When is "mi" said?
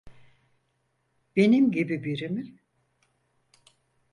2.29-2.53